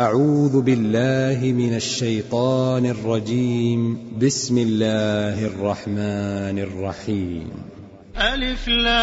أعوذ 0.00 0.62
بالله 0.62 1.52
من 1.52 1.76
الشيطان 1.76 2.86
الرجيم. 2.86 3.98
بسم 4.22 4.58
الله 4.58 5.46
الرحمن 5.46 6.58
الرحيم. 6.58 7.50
ألف 8.16 8.68
لام 8.68 8.96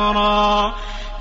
را. 0.00 0.74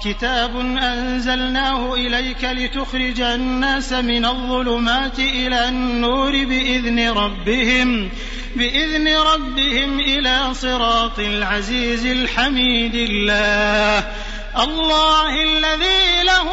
كتاب 0.05 0.59
أنزلناه 0.59 1.93
إليك 1.93 2.43
لتخرج 2.43 3.21
الناس 3.21 3.93
من 3.93 4.25
الظلمات 4.25 5.19
إلى 5.19 5.69
النور 5.69 6.31
بإذن 6.31 7.09
ربهم 7.09 8.09
بإذن 8.55 9.07
ربهم 9.07 9.99
إلى 9.99 10.53
صراط 10.53 11.19
العزيز 11.19 12.05
الحميد 12.05 12.95
الله. 12.95 14.07
الله 14.55 15.43
الذي 15.43 16.23
له 16.23 16.43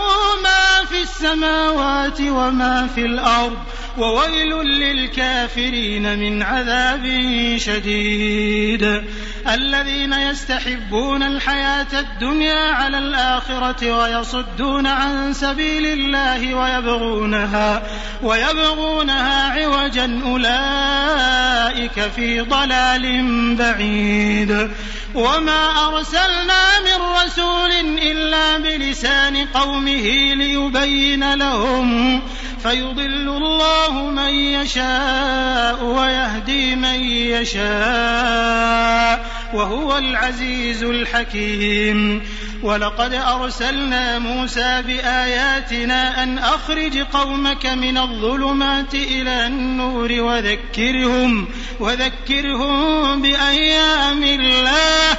ما 0.42 0.84
في 0.88 1.02
السماوات 1.02 2.20
وما 2.20 2.88
في 2.94 3.00
الأرض 3.00 3.58
وويل 3.98 4.54
للكافرين 4.62 6.18
من 6.18 6.42
عذاب 6.42 7.04
شديد. 7.56 9.02
الذين 9.48 10.12
يستحبون 10.12 11.22
الحياة 11.22 11.86
الدنيا 11.92 12.70
على 12.70 12.98
الآخرة 12.98 13.98
ويصدون 13.98 14.86
عن 14.86 15.32
سبيل 15.32 15.86
الله 15.86 16.54
ويبغونها 16.54 17.82
ويبغونها 18.22 19.64
عوجا 19.64 20.20
أولئك 20.24 22.00
في 22.16 22.40
ضلال 22.40 23.04
بعيد. 23.56 24.70
وما 25.14 25.86
أرسلنا 25.86 26.80
من 26.80 27.02
رسول 27.24 27.93
إلا 27.98 28.58
بلسان 28.58 29.36
قومه 29.36 30.34
ليبين 30.34 31.34
لهم 31.34 32.20
فيضل 32.62 33.28
الله 33.28 34.10
من 34.10 34.34
يشاء 34.34 35.84
ويهدي 35.84 36.76
من 36.76 37.04
يشاء 37.34 37.64
وهو 39.54 39.98
العزيز 39.98 40.82
الحكيم. 40.82 42.22
ولقد 42.64 43.14
أرسلنا 43.14 44.18
موسى 44.18 44.82
بآياتنا 44.86 46.22
أن 46.22 46.38
أخرج 46.38 46.98
قومك 46.98 47.66
من 47.66 47.98
الظلمات 47.98 48.94
إلى 48.94 49.46
النور 49.46 50.12
وذكرهم 50.12 51.48
وذكرهم 51.80 53.22
بأيام 53.22 54.22
الله 54.22 55.18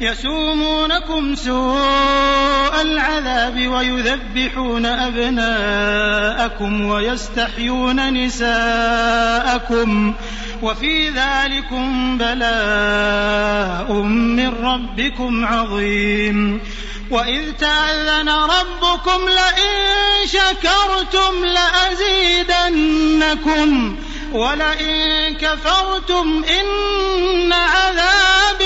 يسومونكم 0.00 1.34
سوء 1.34 2.82
العذاب 2.82 3.68
ويذبحون 3.68 4.86
أبناءكم 4.86 6.86
ويستحيون 6.86 8.24
نساءكم 8.24 10.14
وفي 10.62 11.08
ذلكم 11.08 12.18
بلاء 12.18 13.92
من 14.02 14.48
ربكم 14.48 15.44
عظيم 15.44 16.60
وإذ 17.10 17.52
تأذن 17.52 18.28
ربكم 18.28 19.28
لئن 19.28 20.26
شكرتم 20.26 21.44
لأزيدنكم 22.44 23.96
ولئن 24.32 25.34
كفرتم 25.34 26.44
إن 26.60 27.52
عذابي 27.52 28.65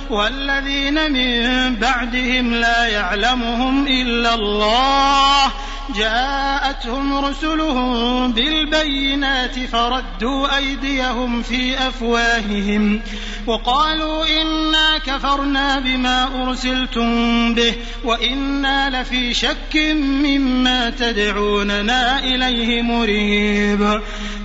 والذين 0.11 1.11
من 1.11 1.75
بعدهم 1.75 2.53
لا 2.53 2.87
يعلمهم 2.87 3.87
إلا 3.87 4.33
الله. 4.33 5.51
جاءتهم 5.95 7.25
رسلهم 7.25 8.31
بالبينات 8.31 9.59
فردوا 9.59 10.57
أيديهم 10.57 11.41
في 11.41 11.87
أفواههم 11.87 13.01
وقالوا 13.47 14.41
إنا 14.41 14.97
كفرنا 14.97 15.79
بما 15.79 16.43
أرسلتم 16.43 17.53
به 17.53 17.75
وإنا 18.03 19.01
لفي 19.01 19.33
شك 19.33 19.75
مما 19.95 20.89
تدعوننا 20.89 22.19
إليه 22.19 22.81
مريب. 22.81 24.01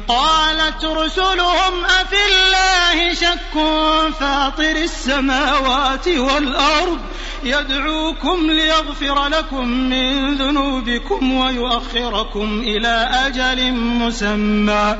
قالت 0.08 0.84
رسلهم 0.84 1.84
أفي 1.84 2.16
الله 2.16 3.14
شك 3.14 3.54
فاطر 4.20 4.76
السماوات 4.76 5.55
والأرض 6.08 6.98
يدعوكم 7.44 8.50
ليغفر 8.50 9.28
لكم 9.28 9.68
من 9.68 10.34
ذنوبكم 10.34 11.34
ويؤخركم 11.34 12.62
إلى 12.66 13.08
أجل 13.12 13.72
مسمى. 13.72 14.96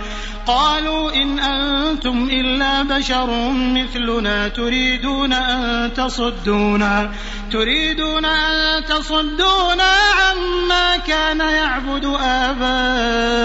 قالوا 0.46 1.14
إن 1.14 1.38
أنتم 1.38 2.28
إلا 2.30 2.82
بشر 2.82 3.50
مثلنا 3.52 4.48
تريدون 4.48 5.32
أن 5.32 5.92
تصدونا. 5.94 7.10
تريدون 7.52 8.24
أن 8.24 8.84
تصدونا 8.84 9.92
عما 10.20 10.96
كان 10.96 11.40
يعبد 11.40 12.04
آباؤنا 12.22 13.36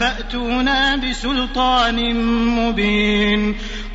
فأتونا 0.00 0.96
بسلطان 0.96 2.14
مبين. 2.56 3.56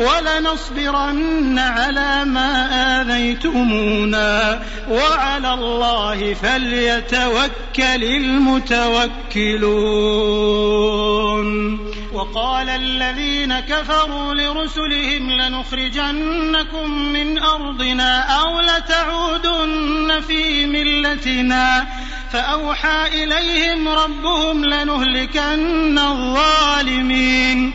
ولنصبرن 0.00 1.58
على 1.58 2.24
ما 2.24 2.68
آذيتمونا. 3.00 4.62
وعلى 4.90 5.54
الله 5.54 6.34
فليتوكل 6.34 8.04
المتوكلون. 8.04 9.10
وقال 12.12 12.68
الذين 12.68 13.60
كفروا 13.60 14.34
لرسلهم 14.34 15.30
لنخرجنكم 15.30 17.12
من 17.12 17.38
أرضنا 17.38 18.20
أو 18.20 18.60
لتعودن 18.60 20.20
في 20.28 20.66
ملتنا. 20.66 21.86
فأوحى 22.32 23.24
إليهم 23.24 23.88
ربهم 23.88 24.64
لنهلكن 24.64 25.98
الظالمين. 25.98 27.74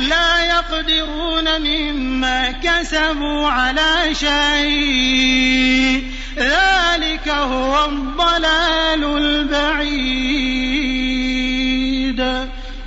لا 0.00 0.44
يقدرون 0.44 1.60
مما 1.60 2.50
كسبوا 2.50 3.50
على 3.50 4.14
شيء. 4.14 6.04
ذلك 6.36 7.28
هو 7.28 7.84
الضلال 7.84 9.04
البعيد. 9.04 10.40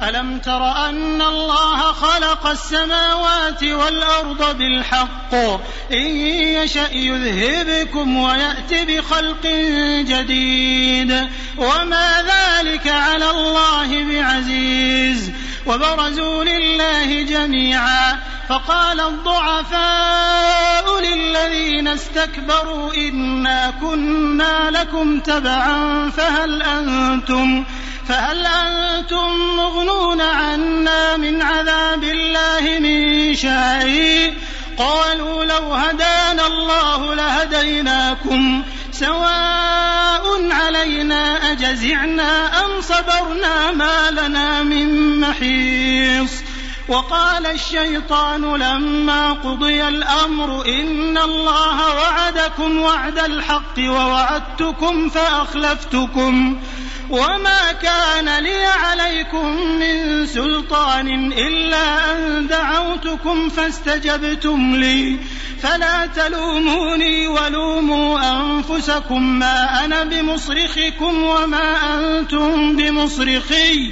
ألم 0.03 0.39
تر 0.39 0.89
أن 0.89 1.21
الله 1.21 1.77
خلق 1.77 2.47
السماوات 2.47 3.63
والأرض 3.63 4.57
بالحق؟ 4.57 5.35
إن 5.91 6.07
يشأ 6.27 6.89
يذهبكم 6.93 8.17
ويأت 8.17 8.73
بخلق 8.73 9.47
جديد. 10.07 11.27
وما 11.57 12.21
ذلك 12.21 12.87
على 12.87 13.29
الله 13.29 14.03
بعزيز. 14.03 15.31
وبرزوا 15.65 16.43
لله 16.43 17.21
جميعا 17.21 18.19
فقال 18.49 18.99
الضعفاء 18.99 20.99
للذين 20.99 21.87
استكبروا 21.87 22.93
إنا 22.93 23.73
كنا 23.81 24.71
لكم 24.71 25.19
تبعا 25.19 26.09
فهل 26.09 26.61
أنتم 26.61 27.63
فهل 28.07 28.45
أنتم 28.45 29.55
مغنون 29.57 30.21
عنا 30.21 31.17
من 31.17 31.41
عذاب 31.41 32.03
الله 32.03 32.79
من 32.79 33.35
شيء 33.35 34.33
قالوا 34.77 35.45
لو 35.45 35.73
هدانا 35.73 36.47
الله 36.47 37.15
لهديناكم 37.15 38.63
سواء 38.91 39.32
أجزعنا 41.53 42.65
أم 42.65 42.81
صبرنا 42.81 43.71
ما 43.71 44.11
لنا 44.11 44.63
من 44.63 45.19
محيص. 45.19 46.31
وقال 46.87 47.45
الشيطان 47.45 48.41
لما 48.41 49.33
قضي 49.33 49.87
الأمر 49.87 50.65
إن 50.65 51.17
الله 51.17 51.95
وعدكم 51.95 52.81
وعد 52.81 53.19
الحق 53.19 53.79
ووعدتكم 53.79 55.09
فأخلفتكم. 55.09 56.61
وما 57.13 57.71
كان 57.81 58.43
لي 58.43 58.65
عليكم 58.65 59.57
من 59.79 60.27
سلطان 60.27 61.33
إلا 61.33 62.11
أن 62.11 62.47
دعوتكم 62.47 63.49
فاستجبتم 63.49 64.75
لي. 64.75 65.17
فلا 65.61 66.05
تلوموني 66.05 67.27
ولوموا 67.27 68.19
أنفسكم 68.31 69.39
ما 69.39 69.85
أنا 69.85 70.03
بمصرخكم 70.03 71.23
وما 71.23 71.99
أنتم 71.99 72.75
بمصرخي. 72.75 73.91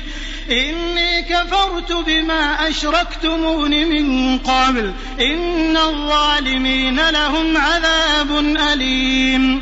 إني 0.51 1.21
كفرت 1.21 1.91
بما 1.91 2.69
أشركتمون 2.69 3.71
من 3.71 4.37
قبل. 4.37 4.93
إن 5.19 5.77
الظالمين 5.77 7.09
لهم 7.09 7.57
عذاب 7.57 8.57
أليم. 8.73 9.61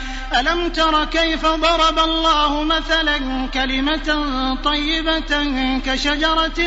ألم 0.39 0.69
تر 0.69 1.05
كيف 1.05 1.45
ضرب 1.45 1.99
الله 1.99 2.63
مثلا 2.63 3.47
كلمة 3.53 4.27
طيبة 4.63 5.51
كشجرة 5.85 6.59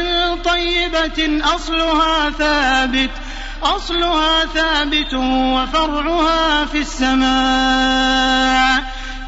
طيبة 0.45 1.41
أصلها 1.55 2.31
ثابت 2.31 3.11
أصلها 3.63 4.45
ثابت 4.45 5.15
وفرعها 5.15 6.65
في 6.65 6.79
السماء 6.79 8.25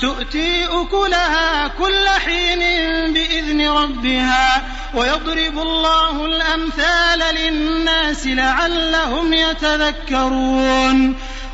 تؤتي 0.00 0.64
أكلها 0.64 1.68
كل 1.68 2.08
حين 2.08 2.60
بإذن 3.12 3.68
ربها 3.68 4.62
ويضرب 4.94 5.58
الله 5.58 6.24
الأمثال 6.26 7.34
للناس 7.34 8.26
لعلهم 8.26 9.32
يتذكرون 9.32 11.16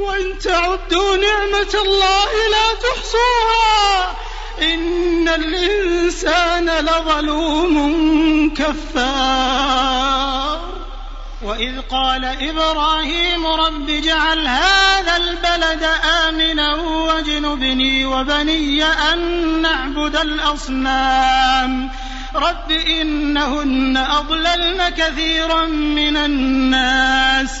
وإن 0.00 0.38
تعدوا 0.38 1.16
نعمة 1.16 1.74
الله 1.84 2.48
لا 2.50 2.74
تحصوها. 2.74 4.16
إن 4.62 5.28
الإنسان 5.28 6.70
لظلوم 6.70 7.74
كفار. 8.54 10.60
وإذ 11.42 11.80
قال 11.80 12.24
إبراهيم 12.24 13.46
رب 13.46 13.90
اجعل 13.90 14.48
هذا 14.48 15.16
البلد 15.16 15.88
آمنا 16.28 16.74
واجنبني 16.74 18.04
وبني 18.04 18.84
أن 18.84 19.18
نعبد 19.62 20.16
الأصنام. 20.16 21.90
رب 22.34 22.70
إنهن 22.70 23.96
أضللن 23.96 24.88
كثيرا 24.88 25.66
من 25.66 26.16
الناس. 26.16 27.60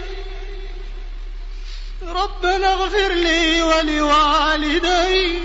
ربنا 2.11 2.73
اغفر 2.73 3.13
لي 3.13 3.61
ولوالدي. 3.61 5.39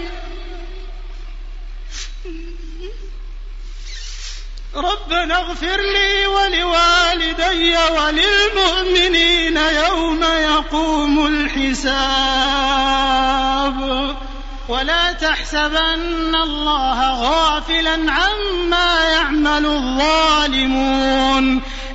ربنا 4.75 5.41
اغفر 5.41 5.81
لي 5.81 6.27
ولوالدي 6.27 7.77
وللمؤمنين 7.77 9.57
يوم 9.57 10.25
يقوم 10.25 11.27
الحساب. 11.27 12.17
ولا 14.69 15.13
تحسبن 15.13 16.35
الله 16.35 17.23
غافلا 17.23 18.13
عما 18.13 19.09
يعمل 19.09 19.67
الظالمون. 19.67 21.63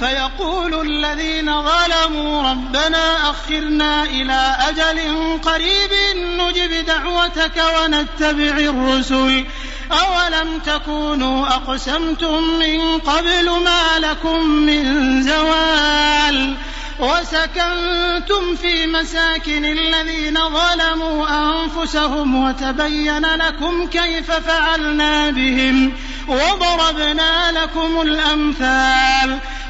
فيقول 0.00 0.80
الذين 0.80 1.62
ظلموا 1.62 2.50
ربنا 2.50 3.30
أخرنا 3.30 4.02
إلى 4.02 4.56
أجل 4.68 4.98
قريب 5.42 5.90
نجب 6.38 6.86
دعوتك 6.86 7.62
ونتبع 7.76 8.58
الرسل. 8.58 9.44
أولم 9.92 10.58
تكونوا 10.66 11.46
أقسمتم 11.48 12.42
من 12.58 12.98
قبل 12.98 13.50
ما 13.50 13.98
لكم 13.98 14.46
من 14.50 15.22
زوال؟ 15.22 16.56
وسكنتم 16.98 18.56
في 18.56 18.86
مساكن 18.86 19.64
الذين 19.64 20.34
ظلموا 20.34 21.26
أنفسهم 21.28 22.44
وتبين 22.44 23.26
لكم 23.26 23.86
كيف 23.86 24.30
فعلنا 24.30 25.30
بهم 25.30 25.92
وضربنا 26.28 27.52
لكم 27.52 28.00
الأمثال. 28.00 29.38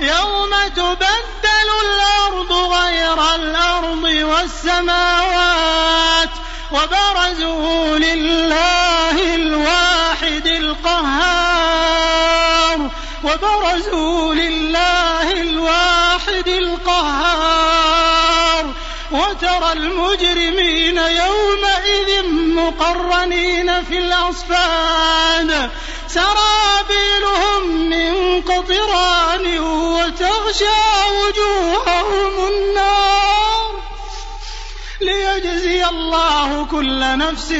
يوم 0.00 0.50
تبدل 0.76 1.68
الأرض 1.86 2.52
غير 2.52 3.34
الأرض 3.34 4.02
والسماوات 4.32 5.66
وبرزوا 6.72 7.98
لله 7.98 9.34
الواحد 9.34 10.46
القهار 11.56 11.96
وبرزوا 13.24 14.34
لله 14.34 15.32
الواحد 15.32 16.48
القهار 16.48 17.86
وترى 19.10 19.72
المجرمين 19.72 20.98
يومئذ 20.98 22.26
مقرنين 22.32 23.84
في 23.84 23.98
الأصفاد 23.98 25.70
سرابيلهم 26.08 27.88
من 27.88 28.42
قطران 28.42 29.58
وتغشى 29.58 30.82
وجوههم 31.20 32.48
النار 32.48 33.66
ليجزي 35.00 35.84
الله 35.84 36.64
كل 36.64 37.18
نفس 37.18 37.50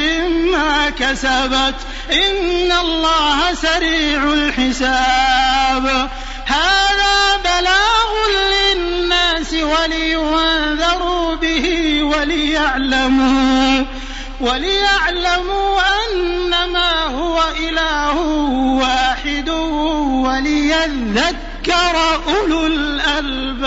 ما 0.52 0.90
كسبت. 0.90 1.74
إن 2.12 2.72
الله 2.72 3.54
سريع 3.54 4.22
الحساب. 4.32 6.10
هذا 6.46 7.36
بلاغ 7.36 8.12
للناس 8.28 9.52
ولينذروا 9.52 11.34
به 11.34 11.98
وليعلموا. 12.02 13.84
وَلِيَعْلَمُوا 14.40 15.80
أَنَّمَا 15.80 17.04
هُوَ 17.04 17.42
إِلَٰهٌ 17.58 18.16
وَاحِدٌ 18.80 19.48
وَلِيَذَّكَّرَ 20.28 21.96
أُولُو 22.28 22.66
الْأَلْبَابِ. 22.66 23.66